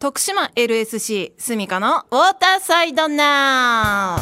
[0.00, 4.16] 徳島 LSC スミカのウォーターサイドナ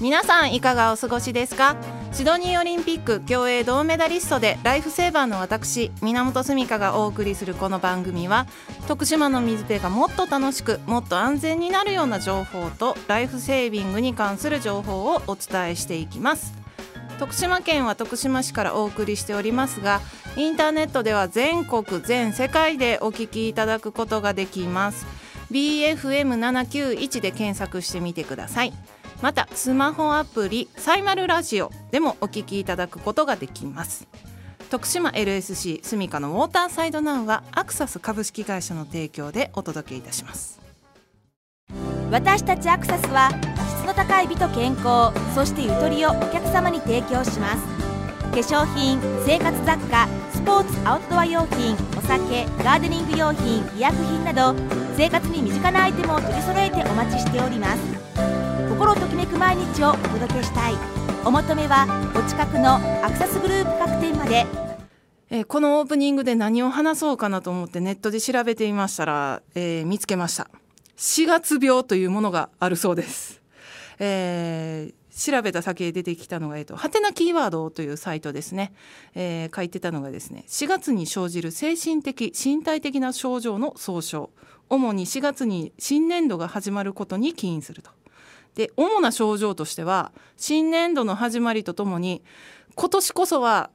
[0.00, 0.02] ウ。
[0.02, 1.76] 皆さんいかがお過ごしですか？
[2.12, 8.46] シドニーオリンピック競泳銅メダリストでライフセーバーの私源澄香がお送りするこの番組は
[8.88, 16.63] 徳島の水辺がもっと楽しくもっと安全になるような情報とライフセービングに関する情報をお伝えしていきます。
[17.18, 20.00] 徳島県は徳島市からお送りしておりますが
[20.36, 25.06] インターネットでは全国全世界でお聞きいただくことができます。
[25.50, 28.72] BFM791 で検索してみてください。
[29.22, 34.08] またスマホアプリサイマルラジオでもお聞きいただくことができます。
[34.70, 40.60] 徳島 LSC スミカのウォーターサイドナウはアクサス株式会社の提供でお届けいたします。
[42.10, 43.30] 私たちアクサスは
[43.94, 47.62] の高い美と健康そしてゆとりをお客様に提供します。
[48.24, 54.54] 化粧品生活雑貨スポーツアウトドア用品お酒ガーデニング用品医薬品など
[54.96, 57.80] 生活に身近なアイテムを取り揃えてお待ちしております。
[58.68, 60.74] 心ときめく毎日をお届けしたい。
[61.24, 64.46] お求めはお近くのアクサスグループ各店まで。
[65.30, 70.48] え、このオープニングで何を話そうかなと思ってネットで調べてみましたら、えー、見つけました。
[70.96, 73.40] 4月病というものがあるそうです、
[73.98, 78.72] えー、調べた先で出てきたのが、えーと、はてなキーワードというサイトですね、
[79.14, 84.30] えー、書いてたのがですね4月に生じる精神的身体的な症状の総称。
[84.70, 87.90] 主に4月に新年度が始まることに起因すると。
[88.54, 92.22] で主な症状としては新年度の始まりとともに
[92.76, 93.70] 今年こそは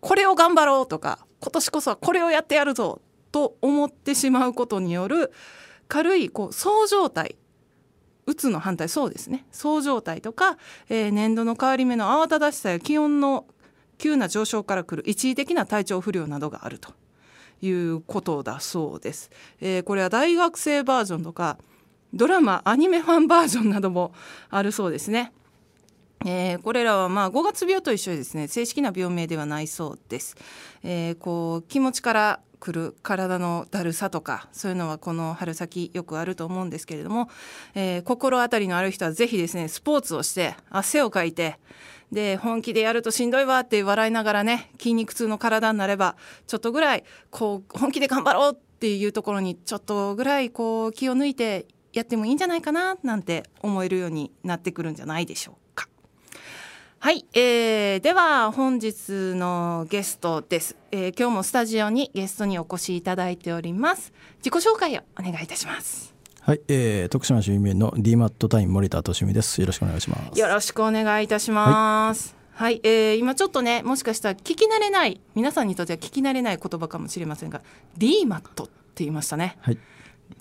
[0.00, 3.00] これを頑張ろうとか今年こそはこれをやってやるぞ
[3.32, 5.32] と思ってしまうことによる
[5.88, 7.36] 軽いこうそう状態。
[8.26, 10.56] うつの反対そうですねそう状態とか、
[10.88, 13.46] えー、年度の変わり目の慌ただしさや気温の
[13.98, 16.92] 急な上昇からくる一時的な体調不良などがあると
[17.60, 19.30] いうことだそうです。
[19.60, 21.58] えー、これは大学生バージョンとか
[22.12, 24.12] ドラマアニメファンバージョンなども
[24.50, 25.32] あるそうですね。
[26.24, 30.36] えー、これらはまあ5月病と一緒にですね正式な病名ではないそうです。
[30.82, 37.28] えー、こう気持ちからくる体のだるさとかそういうのはこの春先よくあると思うんですけれども、
[37.74, 41.58] えー、心当たりのある人はぜひですねスポーツをして汗をかいて
[42.12, 46.14] で本気でやるとしんどいわって笑いながらね筋肉痛の体になれば
[46.46, 55.61] ちょっとぐらいこう本気で頑張ろうっていうところにちょっとぐらいこう気を抜いてやってもいいんじゃないかななんて思えるようになってくるんじゃないでしょうか。
[57.04, 64.12] はい、えー、では本日のゲストです、えー、今日もスタジオにゲストにお越しいただいております。
[64.36, 66.14] 自己紹介をお願いいたします。
[66.38, 69.60] はい、えー、徳島市民の D マットタイム森田俊美です。
[69.60, 70.38] よろしくお願いします。
[70.38, 72.36] よろしくお願いいたします。
[72.52, 77.62] はい、はい、えー、今ちょっとねもしかしたら聞き慣れない皆さんにとっては聞き慣れない言葉かもしれませんが
[77.98, 79.58] D マットって言いましたね。
[79.60, 79.78] はい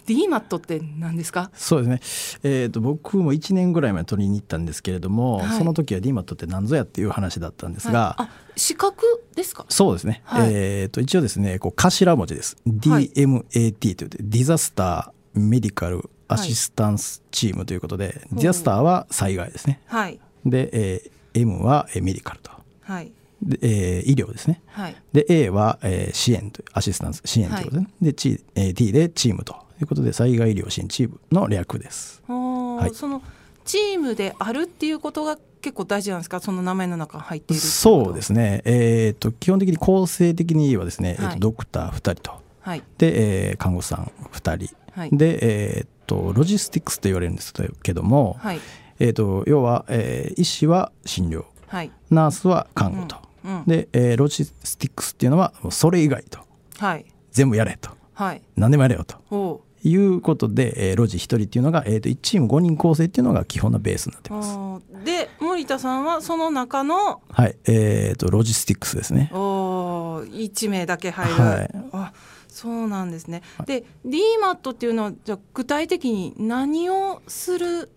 [0.05, 1.51] DMAT って何ですか？
[1.53, 9.03] そうですね、えーと、僕も1年ぐらい前取りに行ったんですけれども、はい、その時は DMAT って何ぞやっていう話だったんですが、はい、資格
[9.35, 9.65] ですか？
[9.69, 12.57] そうですね、はい、えーと、一応ですねこう頭文字です。
[12.67, 22.51] DMAT というディザスターメディカルアシスタンスチームということで、ディザスターは災害ですね、はい、で、えー、M はメディカルと。
[22.81, 23.11] はい。
[23.43, 32.21] でえー、医療ですね、はい、で A は、えー、支援とアシスタンス支援ということで、ね、で T, えー、T でチームとということで災害医療支援チームの略です。
[32.27, 33.21] はい、その
[33.65, 36.39] チームであるっていうことが結構大事なんですか？
[36.39, 47.53] その名前の中入っているそうですね、えーと、基本的に構成的にはですね、はい、えーと、ドクター2人と、はい、で、えー、看護師さん2人、はい、で、えーと、ロジスティックスと言われるんです
[47.83, 48.59] けども、はい。
[48.99, 53.57] えー、と要は、えー、医師は診療、はい、ナースは看護と、うん。
[53.59, 56.39] うん、で、えー、ロジスティックスっていうのはそれ以外と、
[56.77, 59.63] はい、全部やれと、はい、何でもやれよと。
[59.83, 64.57] いうことで、えー、ロジ1人っていうのが、えー、と1チーム5人構成っていうのが基本のベースになってます。
[65.03, 69.31] で森田さんはその中のはいえーと、ロジスティックスですね。
[69.33, 71.33] お1名だけ入る。
[71.33, 72.13] はい、あ
[72.47, 73.41] そうなんですね。
[73.57, 77.89] はい、で DMAT っていうのはじゃ具体的に何をする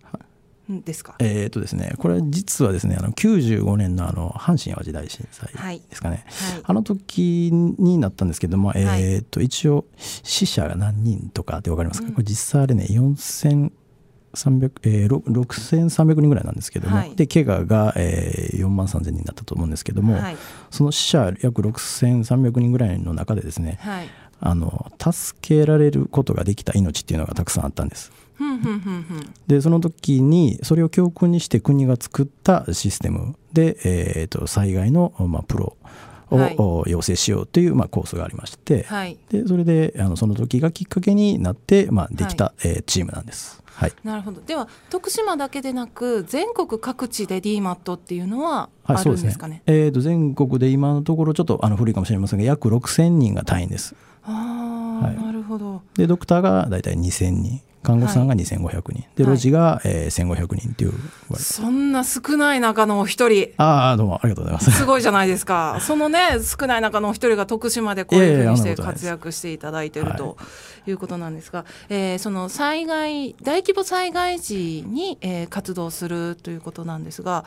[0.69, 1.15] ですか？
[1.19, 6.55] えっ、とですねこれ実はですねあの95年のあの阪神・淡路大震災ですかね、はい。
[6.55, 13.73] はい、あの時になったんですけども、えっ、と一応死者が何人とかって分かりますか、うん、これ実際あれね4000
[14.35, 20.37] 300えー、6300人ぐらいなんですけども、はい、で怪我が、えー、4万3000人だったと思うんですけども、はい、
[20.71, 24.09] その死者約6300人ぐらいの中でですね、はい、
[24.41, 28.13] あの助けられることができた命っていうのがたくさんあったんです。
[29.47, 33.37] でその時にそれを教訓にして国が作ったシステム。
[33.53, 35.77] で、えーと、災害の、まあ、プロ
[36.31, 43.63] を養成しようという、まあ、コースがありまして、はい、でそれであのその時がきっかけになって、まあ、できた、はい、えー、チームなんです。
[43.75, 44.41] はい、なるほど。
[44.41, 53.95] では徳島だけでなく全国各地で DMAT っていうのはあるんですかね,、はい、ねえーと、全国で今のところちょっとあの古いかもしれませんが約6000人が隊員です。
[54.23, 55.83] ああ、はい、なるほど。
[55.95, 60.93] でドクターが大体2000人看護師さんが2500人、はい、でロジが、えー、1500人っていう。
[61.37, 63.51] そんな少ない中のお一人。
[63.59, 64.71] ああどうもありがとうございます。
[64.73, 65.79] すごいじゃないですか。
[65.85, 70.37] そのね少ない中のお一人が徳島でこういうふうにして活躍していただいていると
[70.87, 70.95] い。
[70.95, 77.45] うことなんですが、えー、その災害大規模災害時に、えー、活動するということなんですが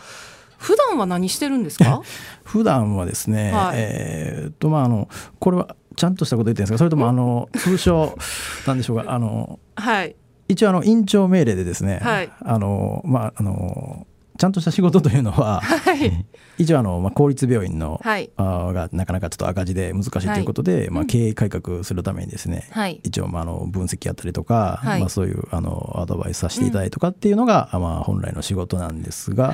[0.57, 2.01] 普段は何してるんですか？
[2.43, 5.07] 普段はですね、はい、えー、っとまああの
[5.39, 8.17] これはちゃんとしたこと言ってるんですかそれともあの通称
[8.67, 10.15] なんでしょうかあのはい
[10.47, 14.07] 一応あの院長命令でですね、はい、あのまああの
[14.37, 16.25] ちゃんとした仕事というのは、 はい、
[16.59, 29.53] 一応あの、まあ、公立病院の、はい、あがなかなかちょっと赤字で難しいということで、はい、まあ、経営改革するためにですね、はい、一応、まあ、あの分析やったりとか、まあ、そういうあのアドバイスさせていただいたりとかっていうのが、うん、まあ、本来の仕事なんですが、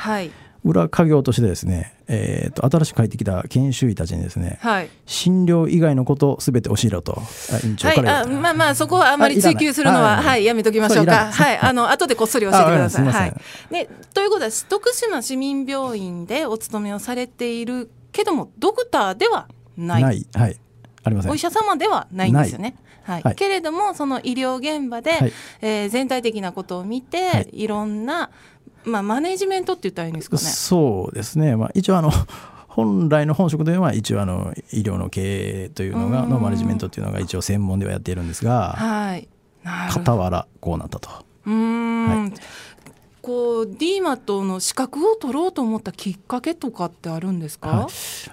[0.64, 7.22] 裏家業としてですね、えーと、新しく帰ってきた研修医たちにですね、はい、診療以外のことすべて教えろと
[7.64, 11.32] 院長からはい、あまあまあそこはあんまり追求するのは、はい、やめときましょうか。
[11.32, 11.58] はい。
[11.58, 13.06] あの 後でこっそり教えてください。
[13.06, 13.34] はい、
[13.72, 20.02] でということは徳島市民病院でお勤めをされているけどもドクターではない。
[20.02, 20.28] ない。
[20.34, 20.60] はい。
[21.04, 21.32] ありません。
[21.32, 22.76] お医者様ではないんですよね。
[23.04, 28.32] はい、はい、けれどもその医療現場で、はい、えー、全体的なことを見て、はい、いろんな
[28.86, 30.42] まあ、マネジメントって言ったらいいんですかね。
[30.42, 32.12] そうですね、まあ、一応あの
[32.68, 39.28] 本来の本職では一応あの医療の経営というのがのマネジメントというのが一応専門ではやっているんですが、はい、
[39.64, 41.10] 傍らこうなったと。
[41.46, 42.34] うん、はい、
[43.24, 47.80] こう DMAT の資格を取ろうと思ったきっかけとかってあるんですか、はい、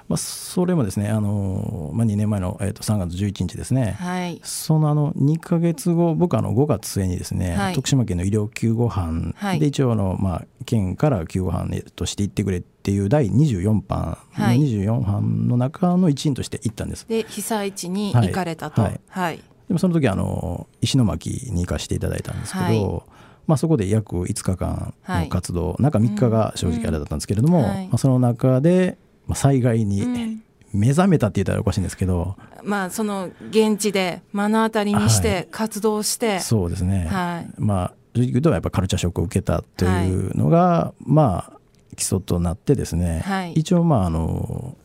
[0.08, 9.34] まあ、それもですねあの、まあ、2年前の、えー、と3月11日ですね、はい、そのあの2か月後僕あの5月末にですね、はい、徳島県の医療救護班。
[9.58, 17.06] で一応あの、まあ、県から救護班として行ってくれっていう第24班、はい、24班の中の一員として行ったんです。
[17.08, 18.82] で被災地に行かれたと。
[18.82, 19.40] はい。
[19.68, 23.04] でもその時あの石巻に行かせていただいたんですけど、
[23.46, 27.64] まあ、そこで約5日間の活動、はい、中3日が正直あれだったんですけれども、うん。
[27.64, 28.98] まあ、その中で
[29.34, 30.40] 災害に
[30.72, 41.60] 目覚めたって言ったらおかしいんですけど、まあ、その現地で目の当たりにして活動して、はい、そうですね、はい、まあ正直言うとやっぱカルチャーショックを受けたというのが、まあ
[41.96, 44.76] 基礎となってですね、一応まああの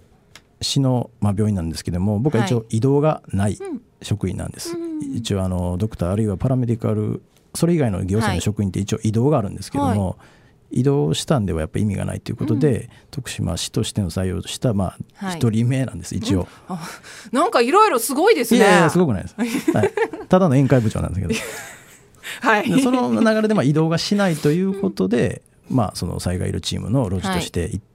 [0.61, 3.57] 市の、まあ、病院なんですけども僕は一応移動がない
[4.01, 4.75] 職員なんです、
[5.13, 7.21] 一応あのドクターあるいはパラメディカル
[7.55, 10.15] それ以外の行政の職員って一応移動があるんですけども、は
[10.71, 16.77] い、移動したんではやっぱり意味がないということで、うん、徳島市としての採用した、まあ、一、人目なんです、一応、うん、
[17.31, 18.59] なんかいろいろすごいですね。
[18.59, 19.91] いやいやすごくないです、はい、
[20.27, 21.39] ただの宴会部長なんですけど。
[22.41, 27.94] はい、その流れでまあ移動がしないということで、まあ、その災害医療チームのロジとして行って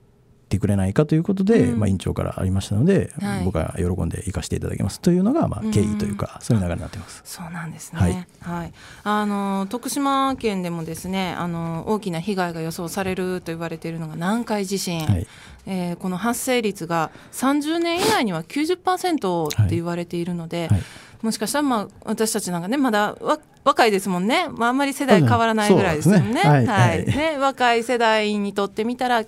[0.59, 4.99] くれないかということで、うん、まあ、委員長からありましたので、はい、僕は喜んで行かせていただきます。
[4.99, 7.21] というのが、まあ、経緯というか、そういう流れになってます。
[7.25, 15.27] そうなんですね、はい、はい、あの徳島県でもですねあの大きな被害が予想されると言われているのが南海地震、はい、
[15.65, 20.81] えー、この発生率が30年以内には90%って言われているので、はい
[21.21, 23.17] もしかしたらまあ私たちなんかねまだ
[23.63, 26.33] 若いですもんね、まあ、あんまり世代変わらないぐらいですよね。
[26.33, 26.41] ね。
[26.41, 29.23] はい、はい、ね若い世代にとってみたら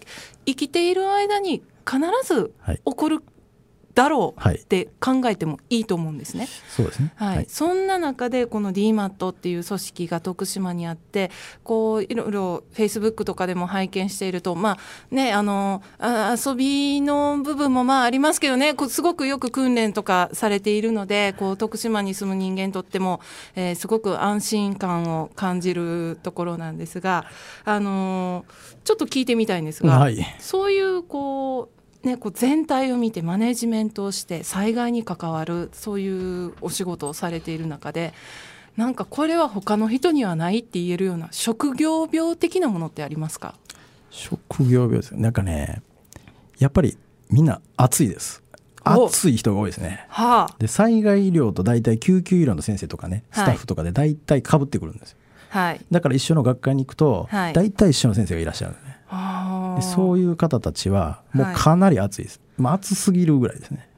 [0.46, 2.52] 生きている間に必ず
[2.86, 3.24] 起こる
[3.96, 6.48] だろうって考えてもいいと思うんですね。
[6.70, 11.30] そうですね、はい、そんな中でこの DMAT っていう組織が徳島にあって
[11.64, 14.78] こういろいろフェイスブックとかでも拝見しているとまあ
[15.16, 18.74] ねあのあ遊びの部分もまあありますけどね。
[18.90, 23.22] すごくよく訓練とかされているのでこう徳島に住む人間にとっても、
[23.56, 27.26] えー、すごく安心感を感じるところなんですが
[27.64, 28.46] あの
[28.84, 38.14] ちょっと聞いてみたいんですが、はい、そういうこうね、こう全体を見てマネジメントをして災害に関わるそういうお仕事をされている中で
[38.76, 43.56] なんかこれは他の人にはないって言えるような職業病的なものってありますか？
[44.10, 45.82] 職業病ですなんかね
[46.60, 46.98] やっぱり
[47.30, 48.44] みんな暑いです。
[48.86, 55.18] 暑い人が多いですね、はあ、で災害医療と大体救急医療の先生とかねスタッフとかで大体かぶってくるんですよ、
[55.48, 58.74] はい、だから一緒の学会に行くと、はい、大体一緒の先生がいらっしゃる。
[58.74, 58.76] ん
[59.76, 63.90] でそういう方たちはもうかなり暑いです、はい、まあ、暑すぎるぐらいですね。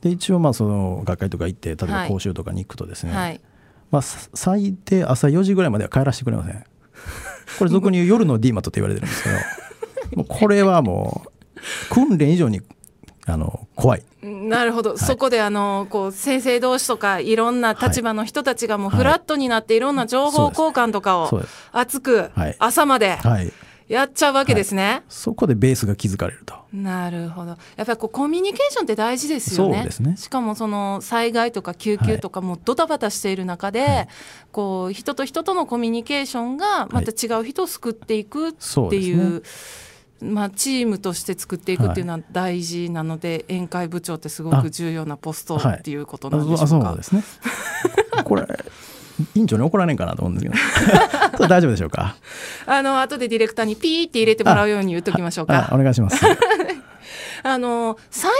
[0.00, 3.40] で一応まあその学会とか行って例えば講習とかに行くとですね、はい、
[3.90, 6.64] まあ、最低朝4時ぐらいまでは帰らせてくれません。
[7.58, 12.62] これ俗に言う夜の D マットって言われてるんですけど もうこれはもう訓練以上に
[13.26, 14.02] あの怖い。
[14.22, 23.18] なるほど、はい、そこであのこう先生同士とかいろんな立場の人たちがもうフラットになっていろんな情報交換とかを熱く朝まで
[23.92, 26.54] やっちゃうわけですね、はい、そこでベースが築かれると。
[26.72, 27.50] なるほど。
[27.76, 34.08] やっぱりこうコミュニケーションって大事ですよね、ね、しかもその災害とか救急とかもドタバタしている中で、はい、
[34.50, 39.42] こう人と人とのコミュニケーションがまた違う人を救っていくっていう、はい
[40.22, 46.76] まあ、チームとして作っていくっていうのは大事なので、はい、宴会部長ってすごく重要なポストっていうことなんでしょうか。
[46.76, 47.22] はい、そうですね
[48.24, 48.46] これ
[49.34, 51.46] 委員長に怒られんかなと思うんですけど。
[51.48, 52.16] 大丈夫でしょうか？
[52.66, 55.70] あの後でディレクターにピーって入れてもらうように言っときましょうか。
[55.72, 56.24] お願いします。
[57.44, 58.30] あの災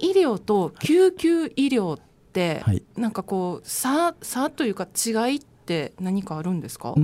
[0.00, 2.00] 害医療と救急医療っ
[2.32, 6.94] て、はい、なんかこう差差というか違いっって何かあるんですか？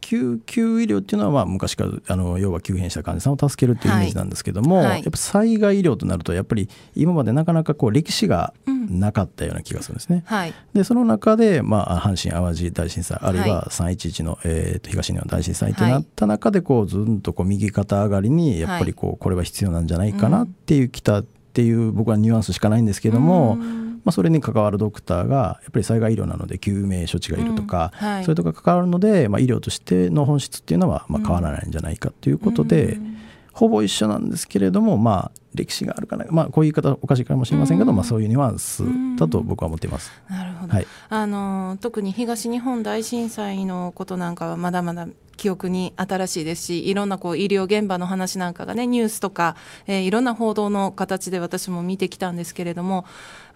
[0.00, 4.86] 救急医療っていうのはまあ昔からあの要は急変した患者さんを助けるっていうイメージなんですけども、はい。
[4.86, 8.54] はい、やっぱ災害医療となるとやっぱり今までなかなかこう歴史が
[8.88, 10.24] なかったような気がするんですね。
[10.28, 23.58] うんはい、でその中で、まあ、阪神・淡路大震災あるいは311の、えー、と東日本大震災となった中でこうずんとこう右肩上がりにやっぱりこうこれは必要なんじゃないかなっていうきたっていう僕はニュアンスしかないんですけども。
[24.04, 33.16] まあ、それに関わるドクターがやっぱり災害医療なので救命処置がいるとか、うんはい、それとか関わるので、まあ、医療としての本質っていうのはまあ変わらないんじゃないかということで、うん、
[33.52, 38.82] ほぼ一緒なんですけれども、まあ、歴史があるかな、まあ、こういう言い方おかしいかもしれませんけど、まあ、そういうニュアンス
[39.16, 40.12] だと僕は思っています。
[40.28, 53.04] なるほど、はい、あの特に東日本大震災のことなんかはまだまだ記憶に新しいですしいろんなこう医療現場の話なんかがねニュースとか、えー、いろんな報道の形で私も見てきたんですけれども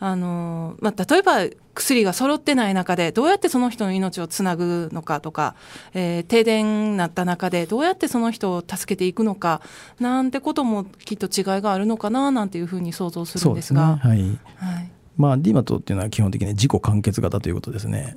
[0.00, 1.38] あの、まあ、例えば
[1.74, 5.54] 薬が揃ってない中でどうやってその人の命をつなぐのかとか、
[5.94, 9.62] えー、停電になった中でどうやってその人を助けていくのか
[10.00, 13.98] なんてこともきっと違いがあるのかななんていうふうに想像するんですが。
[14.02, 14.20] すね、はい、
[14.56, 18.16] はいまあ、DMAT っていうのは基本的に自己完結型ということですね。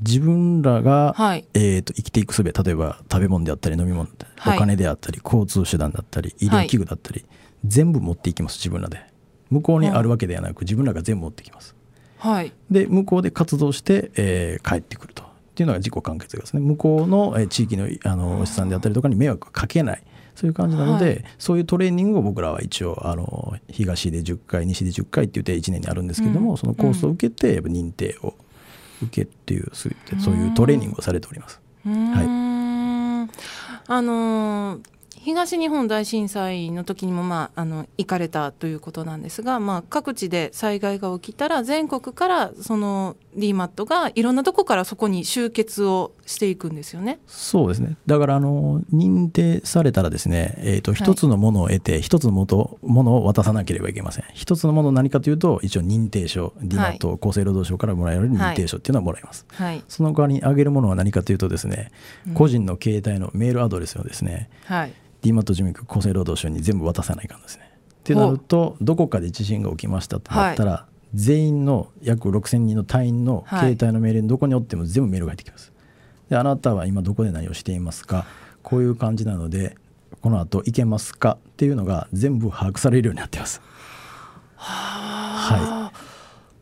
[0.00, 7.28] 自分らが、はい、えーと、生きていくすべ例えば食べ物であったり飲み物、はい、お金であったり交通手段だったり医療器具だったり、はい、
[7.64, 9.02] 全部持っていきます自分らで。
[9.50, 11.74] 向こうにあるわけではなく自分らが全部持ってきます。
[12.18, 16.60] はい、で向こうで活動して、えー、帰ってくるとっていうのが自己完結型ですね。
[16.60, 20.02] 向こうの、えー、地域のあのお師さんであったりとかに迷惑をかけない。
[20.34, 28.34] そういう感じなので、はい、そういうトレーニングを僕らは一応あの東で10回西で10回って言って1年にあるんですけども、うん、そのコースを受けて認定を
[29.02, 31.60] 受けっていうそういうトレーニングをされております。
[31.84, 31.94] はい、
[33.86, 34.93] あのー
[35.24, 47.20] 東日本大震災の時にも、まあ、あの行かれたということなんですが、まあ、各地で災害が起きたら全国からその DMAT がいろんなとこからそこに集結をしていくんですよね。
[47.26, 54.24] そうですねだからあの認定されたらですね、えーと、一つのものを得て一、つのものを渡さなければいけません。
[54.34, 59.46] 一つのもの何かというと一応認定書 DMAT、はい、厚生労働省からもらえる認定書っていうのはもらえます。
[59.54, 61.92] はい、その代わりにあげるものは何かというとですね、
[62.34, 64.92] 個人の携帯のメールアドレスをですね、はい
[65.24, 67.70] DMAT 事務局厚生労働省に全部渡さないかんですね。
[67.72, 75.72] ってなるとどこかで地震が起きましたとなったら、はい、全員の約6,000人の隊員の携帯の命令にどこにおっても全部メールが入ってきます。
[76.28, 78.26] であなたは今どこで何をしていますか？
[78.62, 79.76] こういう感じなので
[80.20, 81.38] この後行けますか？
[81.48, 83.62] っていうのが全部把握されるようになってます。
[84.56, 85.94] はい。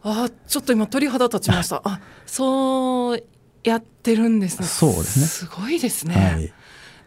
[0.04, 1.80] あちょっと今鳥肌立ちました。
[1.86, 3.22] あそう
[3.64, 4.66] やってるんですね。
[4.66, 5.26] そうですね。
[5.26, 6.14] すごいですね。
[6.14, 6.52] はい、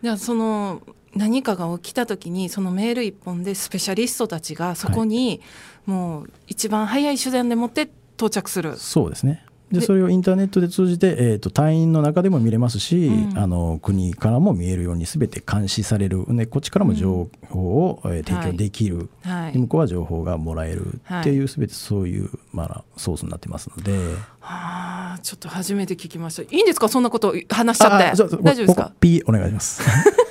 [0.02, 0.82] じゃあその
[1.16, 5.42] 何かが起きた時にそのメール一本でスペシャリストたちがそこに
[5.86, 8.76] もう一番早い手段でもって到着する。
[8.78, 23.98] そうですねでそれをインターネットで通じて、えーと、隊員の中でも見れますし、うん、あの国からも見えるようにすべて監視されるでこっちからも情報を、えー、提供できる、はい、向こうは情報がもらえるっていうすべてそういう、まあ、ソースになってますので。
[24.40, 26.44] はあ、ちょっと初めて聞きました。
[26.44, 26.88] いいんですか？
[26.88, 28.06] そんなこと話しちゃって。
[28.06, 29.82] 大丈夫ですか ?P お願いします。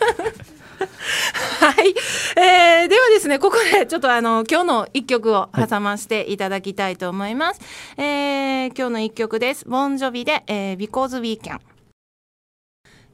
[1.64, 1.94] はい、
[2.36, 7.60] えー、ではですねここでちょっとあの今日の一曲を挟ましていただきたいと思います、
[7.96, 9.66] はい、えー、今日の一曲です。
[9.66, 11.60] ボンジョビで、えー、Because We Can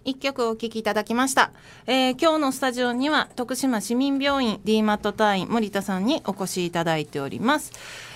[0.04, 1.52] 一曲お聴きいただきました、
[1.86, 7.70] えー、今日のスタジオには徳島市民病院 DMAT 隊員森田さんにお越しいただいております。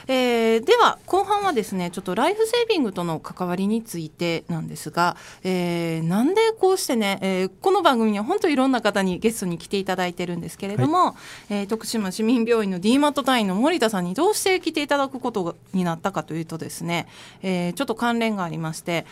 [0.07, 11.15] えー、では後半はですねちょっとライフセービングとの関わりについてなんですが、えー、なんでこうしてね、えー、この番組には本当いろんな方にゲストに来ていただいてるんですけれども、はい、
[11.51, 17.07] えー、徳島市民病院の d マット隊員の森田さんにどうして来ていただくことになったかというとですね、
[17.43, 19.07] えー、ちょっと関連がありまして。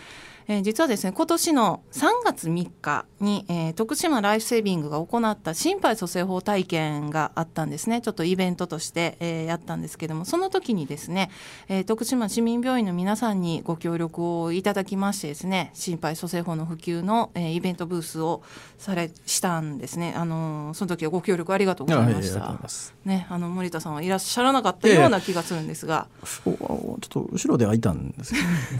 [0.48, 8.00] えー、実はですね今年の3月3日に、えー、徳島ライフセービングが行った心肺蘇生法体験があったんですね。
[8.00, 11.30] ちょっとイベントとして、えー、やったんですけどもその時にですね、
[11.68, 18.42] えー、徳島市民病院の皆さんにご協力をいただきましてですね心肺蘇生法の普及の、えー、イベントブースを
[18.78, 20.14] されしたんですね。
[20.16, 22.58] あのー、その時はご協力ありがとうございました。
[23.04, 28.34] ねあの森田さんはいらっしゃらなかったような気がするんですが、ちょっと後ろで空いたんです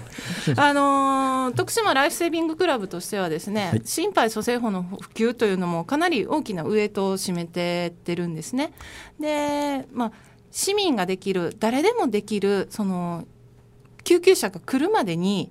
[0.57, 8.73] あのー徳島ライフセービングクラブとしてはですね、はい、心肺蘇生法の普及というのもかなり大きなウエイトを占めてってるんですね。
[9.21, 10.13] で、まあ、
[10.51, 13.27] 市民ができる誰でもできるその
[14.05, 15.51] 救急車が来るまでに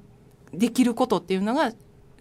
[0.54, 1.74] できることっていうのが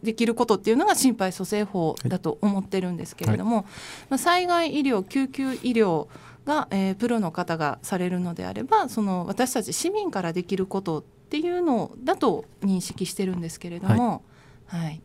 [0.02, 3.64] できることっていうのが心肺蘇生法だと思ってるんですけれども、はい、
[4.10, 6.08] まあ、災害医療救急医療
[6.46, 14.22] が、えー、プロの方がされるのであればその私たち市民からできることっていうのだと認識してるんですけれども、
[14.66, 15.00] はい、はい、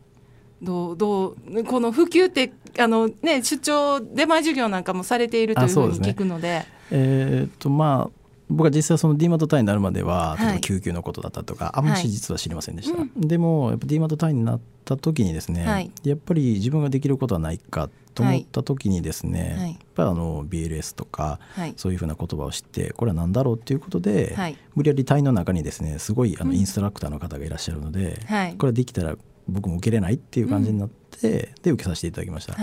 [0.61, 6.47] どうどうこの普及ってあの、ね、出張出前授業なんかもされているというふうに聞くので。
[6.47, 21.39] でね、えー、っとまあ僕は実際その D マット単位になるまでは、例えば救急のことだったとか、あんまり実は知りませんでした、はいでもやっぱ D マット単位になった時にですね、はい、やっぱり自分ができることはないかと思った時にですね、はい、やっぱりあの BLS とか、
[21.75, 24.35] そういうふうな言葉を知ってこれは何だろうっていうことで、
[24.75, 28.19] 無理やり隊員の中にですねすごいあのインストラクターの方がいらっしゃるので、
[28.57, 29.15] これできたら
[29.47, 32.55] 僕も受けれないっていう感じになって、で受けさせていただきました。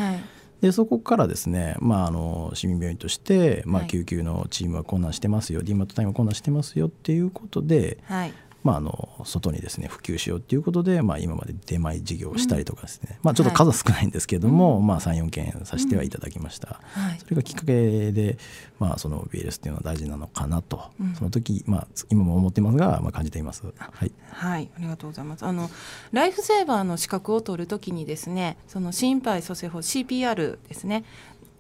[0.63, 8.33] でそこからですね、まあ、あの市民病院として、まあ、救急のチームは困難してますよ、はい、DMAT タイムは困難してますよっていうことで、はい、
[8.65, 18.39] まあ、あの外にですね普及しようということで、まあ、今まで出前事業をしたりとかですね、うん、まあ、ちょっと数少ないんですけれども、はい、まあ、34件させてはいただきました、うんはい、それがきっかけで、
[18.79, 25.45] まあ、その BLS っていうのは大事なのかなと、うん、その時、まあ、今も思ってますが、まあ、感じています、はい、はい、ありがとうございます。
[25.45, 25.71] あの
[26.13, 31.05] ライフセーバーの資格を取るときにですねその心肺蘇生法 CPR ですね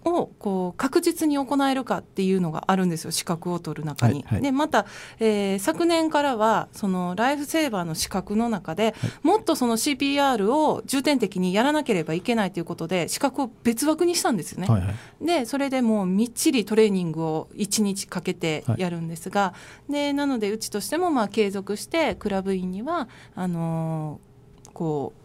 [0.04, 4.14] をこう確実に行えるかっていうのがあるんですよ資格を取る中に。
[4.14, 4.86] はいはい、でまた、
[5.20, 14.68] えー、昨年からはそのライフセーバーの資格の中で、はい、もっとその CPR を重点的にやらなければいけないということで資格を別枠にしたんですよね。
[14.68, 19.54] はいはい、でそれでもうみっちりトレーニングを1日かけてやるんですが、は
[19.88, 25.21] い、でなのでうちとしてもまあ継続してクラブ員にはあのー、こう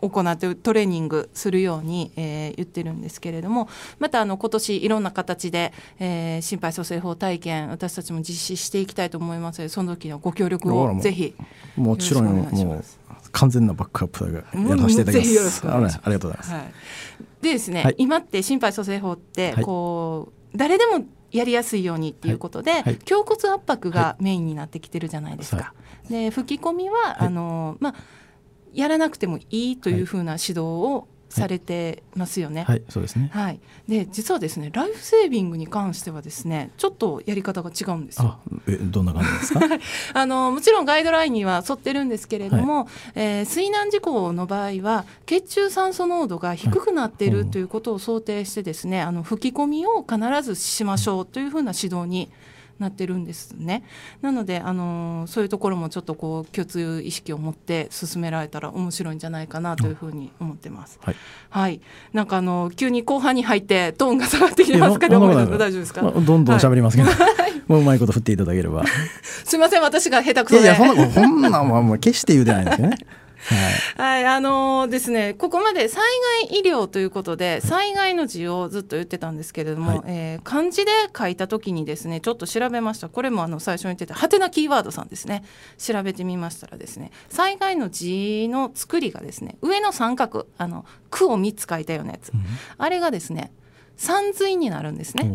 [0.00, 11.34] 行ってトレーニングするように、えー、言ってるんですけれどもまたあの今年いろんな形で、えー、心肺蘇生法体験私たちも実施していきたいと思いますのでその時のご協力をぜひ
[11.76, 12.84] もちろんもう
[13.32, 15.66] 完全なバックアップがやらせていただきます。
[15.66, 16.52] ありがとうございます。
[16.52, 16.72] はい、
[17.42, 25.74] でですね、はい、今って心肺蘇生法ってこう、はい、誰でもやりやすいようにっていうことで、はい、胸骨圧迫がメインになってきてるじゃないですか。
[26.08, 27.94] で吹き込みは、あのまあ
[28.78, 32.62] やらなくてもいいというふうな指導をされてますよね。
[32.62, 33.28] はい、そうですね。
[33.34, 33.60] はい。
[33.86, 38.38] で、実はですね、ライフセービングに関してはですね、ちょっとやり方が違うんですよ。
[38.66, 39.60] え、どんな感じですか？
[40.14, 42.86] あの、もちろんガイドラインには沿ってるんですけれども、はい、
[43.16, 52.30] えー、水難事故の場合は血中酸素濃度が低くなっている、はい、ということを想定してですね、あの吹き込みを必ずしましょうというふうな指導に。
[52.78, 53.82] なってるんですね。
[54.22, 60.98] なので、あのそういうところもちょっとこう共通意識を持って進められたら面白いんじゃないかなというふうに思ってます。
[61.02, 61.16] はい、
[61.50, 61.80] はい、
[62.12, 65.08] なんかあの急に後半に入ってトーンが下がってきてますか？
[65.08, 65.16] ね。
[65.16, 65.26] 大
[65.72, 66.02] 丈夫ですか。
[66.02, 67.14] どんどん喋りますけど、は
[67.48, 68.84] い、もううまいこと振っていただければ。
[69.22, 70.62] すみません、私が下手くそで。
[70.62, 72.98] いやそんなこんなもう決して言うてないんですよね。
[73.96, 76.02] はい、あのー、ですね、ここまで災
[76.48, 83.08] 害医療ということで、災害の字をずっと言ってたんですけれども、はい、えー、漢字で書いた時にですね、ちょっと調べました。
[83.08, 85.44] これもあの最初に言ってた、はてなキーワードさんですね。
[85.78, 92.30] 調べてみましたらですね、災害の字の作りがですね、上の三角、あの、句を3つ書いたようなやつ。
[92.32, 92.44] うん、
[92.76, 93.52] あれがですね、
[93.96, 95.30] 山水になるんですね。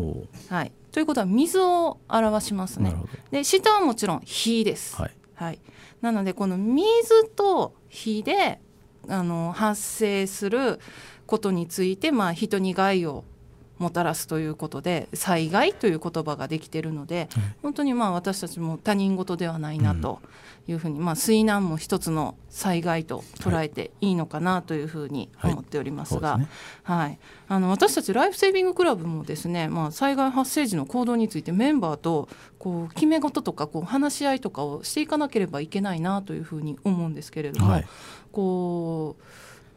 [0.48, 0.72] はい。
[0.94, 2.94] ということは水を表しますね。
[3.32, 4.94] で下はもちろん火です。
[4.94, 5.58] はい、はい、
[6.00, 8.58] なのでこの水と火で
[9.08, 10.80] あの発生する
[11.26, 13.24] ことについて、まあ、人に害を
[13.78, 20.20] もたらすということで災害という言葉ができてるので、はい、本当にまあ私たちも他人事ではないなと
[20.68, 26.48] いうふうに、うん、まあ、水難も一つの災害と捉えていいのかなというふうに思っておりますが、はい、ね。
[26.84, 37.86] はい、あの私たちライフセービングクラブもですね、まあ、災害発生時の行動についてメンバーとこう決め事とかこう話し合いとかをしていかなければいけないなというふうに思うんですけれども、はい、
[38.32, 39.22] こう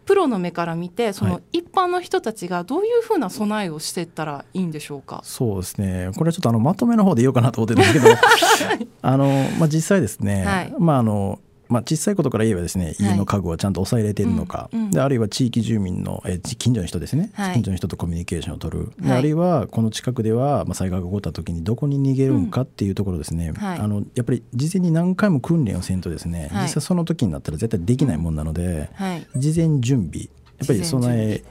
[0.07, 6.11] プロの目から見てその一般の人たちがどういうふうな備えをしていったらいいんでしょうか、そうですね。
[6.15, 8.87] これはちょっとあのまとめの方で言おうかなと思ってるんですけど。
[9.03, 9.27] あの、
[9.59, 11.39] まあ、実際ですね、はい、まああの
[11.69, 28.89] まあ、小さいことから言えばですね家の家具をちゃんと抑えれてるのか、はいうんうん、であるいは地域住民のえ近所の人ですね、はい、近所の人とコミュニケーションを取る、はい、あるいはこの近くでは、まあ、災害が起こった時にどこに逃げるんかっていうところですね、うん、あのやっぱり事前に何回も訓練をせんとですね、実際その時になったら絶対できないもんなので、
[29.35, 30.29] 事前準備。
[30.57, 31.43] やっぱり備え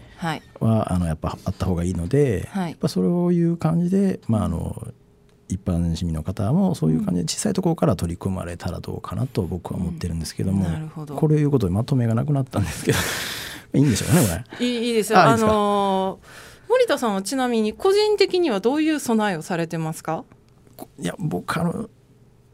[0.60, 4.88] は、あのやっぱあった方がいいので、やっぱそういう感じで、まあ、あの
[5.48, 11.14] 一般市民の方もそういう感じで小さいところから取り組まれたらどうかなと僕は思ってるんですけども、うん、ど。
[11.14, 12.98] これいうことでまとめがなくなったんですけど
[13.74, 14.66] いいんでしょうねこれ。
[14.66, 15.20] いいいいですよ。
[15.20, 20.24] あのー、森田さんはちなみに個人的にはどういう備えをされてますか？
[20.98, 21.88] いや僕あの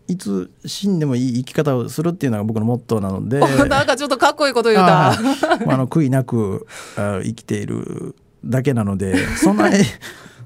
[0.09, 5.13] いつ死んでもいい生き方をするっていうのが僕のモットーなので なんかちょっとかっこいいこと言うた。
[5.13, 5.17] あ、
[5.67, 9.85] まあ、の悔いなくあ生きているだけなので備え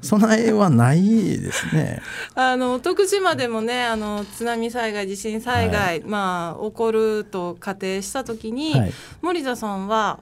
[0.07, 1.03] 備えはない
[1.39, 2.01] ですね。
[2.35, 10.21] あの徳島でもねあの津波災害地震災害、はい、まあ起こると仮定した時に、はい、森田さんは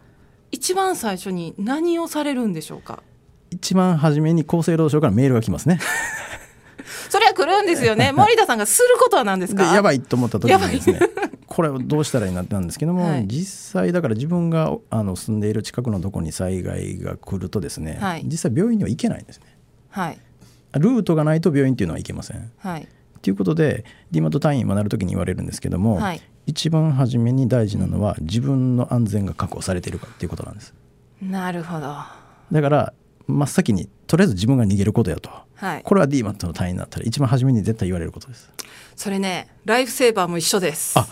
[0.50, 3.02] 一番最初に何をされるんでしょうか？
[3.50, 5.78] 一番初めに厚生労働省からメールが来ますね。
[7.08, 8.10] それは来るんですよね。
[8.16, 9.72] 森田さんがすることは何ですか？
[9.74, 10.98] やばいと思った時にですね。
[11.46, 19.46] これをどうしたらいいなってなんですけども、はい、実際だから自分があの住んでいる近くのとこに災害が来るとですね、はい、実際病院には行けないんですね。
[19.94, 20.18] はい、
[20.72, 22.50] ルートがないと病院っていうのは行けません。
[22.58, 22.88] はい、
[23.22, 30.74] ということで DMAT 単位になる時に言われるんですけども、はい、一番初めに大事なのは自分の安全が確保されているかっていうことなんです。
[31.22, 31.94] なるほど。
[32.50, 32.92] だから
[33.28, 38.50] 真っ先にとりあえず自分が逃げることやと、はい、これは DMAT の単位になったら一番初めに絶対言われることです。
[38.96, 40.98] それねライフセーバーも一緒です。
[40.98, 41.06] あ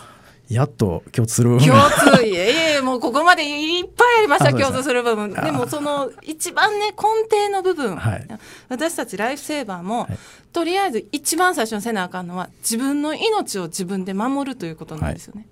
[0.49, 2.25] やっと共通する共通。
[2.25, 5.33] いえいえもうここまでいっぱいありました 共通する部分。
[5.33, 6.93] でもその一番ね根
[7.29, 8.27] 底の部分、はい、
[8.69, 10.17] 私たちライフセーバーも、はい、
[10.51, 15.47] とりあえず一番最初にせなあかんのは自分の命を自分で守るということなんですよね。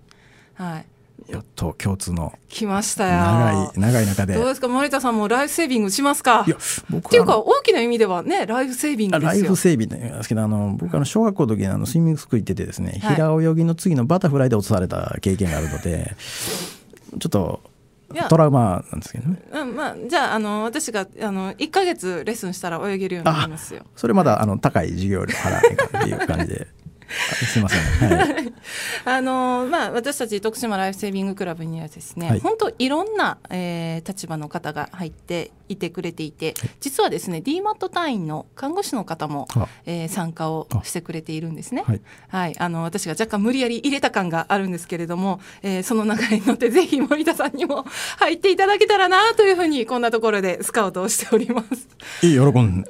[0.56, 0.86] はい、はい
[1.28, 6.44] やっと共通の来ましたよ長い長い中でどうですか森田さんもライフセービングしますか？
[6.46, 6.58] いや
[6.90, 16.16] 僕っていうか大きな意味ではねライフセービングライフセービングですけどあの僕あの小学校の時にあのスイミングスクール行っててですね、はい、平泳ぎの次のバタフライで落とされた経験があるので
[17.20, 17.62] ちょっと
[18.28, 19.42] トラウマなんですけどね。
[19.54, 23.86] うん、まあ、じゃあ、あの、私が、あの、一か月レッスンしたら泳げるようになりますよ。
[23.96, 26.68] それまだ、あの、高い授業料払えかっていう感じで。
[27.12, 28.18] すみません。
[28.18, 28.54] はい、
[29.06, 39.48] あのまあ私たち徳島ライフセービングクラブにはですね、本、当、い、ろんな、えー、立場の方が入っていてくれていて、実はですね DMAT 隊員の看護師の方も、
[39.86, 41.84] えー、参加をしてくれているんですね。
[41.86, 47.86] はい、はい、あの私が若干無理やり入れた感があるんですけれども、えー、その流れに乗ってぜひ森田さんにも
[48.20, 51.88] 入っていただけたらなというふうにこんなところでスカウトをしております。
[52.26, 52.90] いい喜んで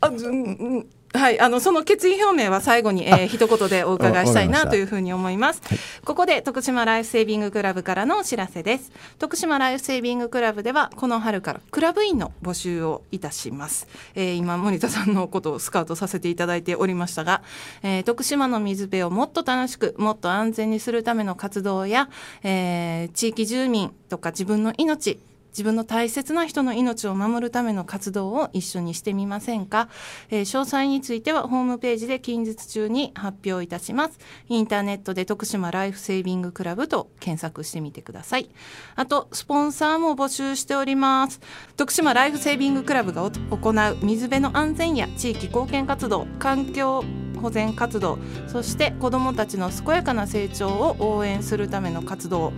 [0.00, 5.62] あ、うん、はい、あのその決意表明は最後に、えー、一言でお伺いしたいなというふうに思います。
[5.64, 8.90] はい、ここで徳島ライフセービングクラブからのお知らせです。
[9.20, 13.86] 徳島ライフセービングクラブではこの春からクラブ員の募集をいたします。
[14.16, 17.42] えー、今森田さんのことをスカウトさせていただいておりましたが、
[17.84, 22.08] えー、徳島の水辺をもっと楽しく、もっと安全にするための活動や、
[22.42, 25.20] えー、地域住民とか自分の命
[25.54, 29.88] 自分の大切な人の命を守るための活動を一緒にしてみませんか、
[30.28, 34.18] えー、詳細についてはホームページで近日中に発表いたします。
[34.48, 38.50] インターネットで徳島ライフセービングクラブと検索してみてください。
[38.96, 41.40] あとスポンサーも募集しております。
[41.76, 43.30] 徳島ライフセービングクラブが行
[43.70, 47.04] う水辺の安全や地域貢献活動環境
[47.40, 52.52] 保全活動そして子どもたちの健やかな成長を応援するための活動。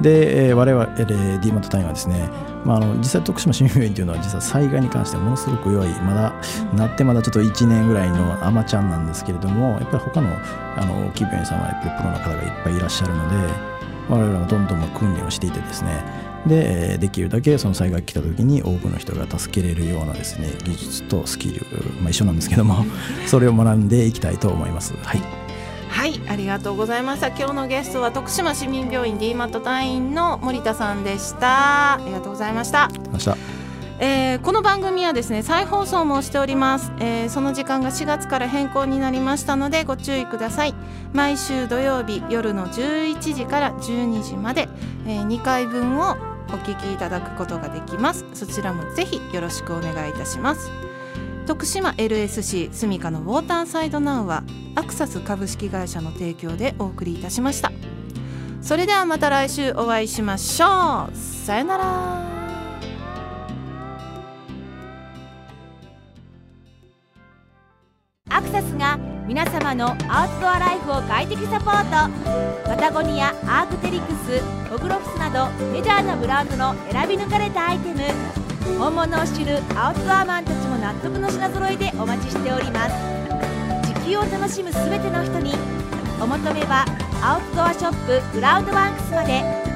[0.00, 2.28] で、えー、我々、えー、D マット隊員はですね、
[2.64, 6.34] まあ、あの実際徳島市民病院というのは実は災害に関してものすごく弱いまだ
[6.74, 10.28] なってまだちょっと1年ぐらいのアマちゃんなんですけれどもやっぱり他の
[10.76, 13.70] あの大きい病院さんはやっぱりプロの方がいっぱいいらっしゃるので
[14.08, 16.30] 我々はどんどん訓練をしていてですね。
[16.46, 21.66] でできるだけその災害が来た時に多くの人が助けれるようなですね技術とスキル、
[22.00, 22.86] まあ、一緒なんですけども
[23.26, 24.94] それを学んでいきたいと思います。
[25.02, 25.39] はい。
[25.90, 27.28] はいありがとうございました。
[27.28, 31.94] 今日のゲストは徳島市民病院 D マット隊員の森田さんでした。
[31.94, 32.88] ありがとうございました。
[33.12, 33.36] ました。
[33.98, 40.74] えー、この番組はですね再放送もしております、えー、その時間が4月から変更になりましたのでご注意ください。
[41.12, 44.70] 毎週土曜日夜の11時から12時まで、
[45.06, 46.16] えー、2回分を
[46.48, 48.24] お聞きいただくことができます。
[48.32, 50.70] そちらもぜひよろしくお願いいたします
[51.50, 54.44] 徳島 LSC スミカのウォーターサイドナウは
[54.76, 57.72] アクサス株式会社の提供でお送りいたしました。
[58.62, 61.16] それではまた来週お会いしましょう。
[61.16, 62.30] さよなら。
[68.28, 72.64] アクサスが皆様のアウトドアライフを快適サポート。
[72.64, 78.39] パタゴニアアークテリクスホグロフスなどメジャーなブランドの選び抜かれたアイテム。
[78.78, 82.94] 本物を知るアウトドアマンたちも納得の品揃えでお待ちしております。
[83.94, 85.54] 地球を楽しむ全ての人に
[86.20, 86.84] お求めは
[87.22, 89.69] アウトドアショップクラウドバンクスまで。